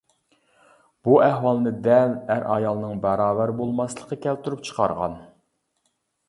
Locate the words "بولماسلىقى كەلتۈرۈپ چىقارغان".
3.61-5.15